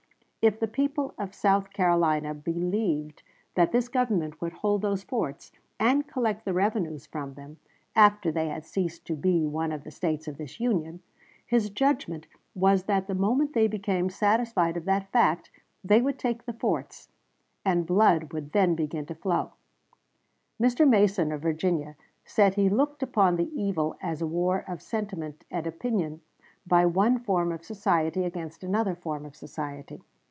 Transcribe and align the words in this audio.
If 0.43 0.59
the 0.59 0.67
people 0.67 1.13
of 1.19 1.35
South 1.35 1.71
Carolina 1.71 2.33
believed 2.33 3.21
that 3.53 3.71
this 3.71 3.87
Government 3.89 4.41
would 4.41 4.53
hold 4.53 4.81
those 4.81 5.03
forts, 5.03 5.51
and 5.79 6.07
collect 6.07 6.45
the 6.45 6.53
revenues 6.53 7.05
from 7.05 7.35
them, 7.35 7.57
after 7.95 8.31
they 8.31 8.47
had 8.49 8.65
ceased 8.65 9.05
to 9.05 9.15
be 9.15 9.45
one 9.45 9.71
of 9.71 9.83
the 9.83 9.91
States 9.91 10.27
of 10.27 10.39
this 10.39 10.59
Union, 10.59 11.01
his 11.45 11.69
judgment 11.69 12.25
was 12.55 12.85
that 12.85 13.05
the 13.05 13.13
moment 13.13 13.53
they 13.53 13.67
became 13.67 14.09
satisfied 14.09 14.75
of 14.77 14.85
that 14.85 15.11
fact 15.11 15.51
they 15.83 16.01
would 16.01 16.17
take 16.17 16.45
the 16.47 16.53
forts, 16.53 17.09
and 17.63 17.85
blood 17.85 18.33
would 18.33 18.51
then 18.51 18.73
begin 18.73 19.05
to 19.05 19.13
flow. 19.13 19.51
Ibid., 20.59 20.73
Dec. 20.73 20.77
10, 20.77 20.89
1860, 20.89 20.89
p. 20.89 20.89
35. 20.89 20.89
Mr. 20.89 20.89
Mason, 20.89 21.31
of 21.31 21.41
Virginia, 21.43 21.95
said 22.25 22.55
he 22.55 22.67
looked 22.67 23.03
upon 23.03 23.35
the 23.35 23.51
evil 23.53 23.95
as 24.01 24.23
a 24.23 24.25
war 24.25 24.65
of 24.67 24.81
sentiment 24.81 25.45
and 25.51 25.67
opinion 25.67 26.19
by 26.65 26.83
one 26.87 27.19
form 27.19 27.51
of 27.51 27.63
society 27.63 28.23
against 28.23 28.63
another 28.63 28.95
form 28.95 29.23
of 29.23 29.35
society. 29.35 30.01